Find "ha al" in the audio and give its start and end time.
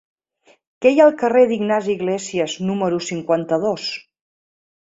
1.01-1.13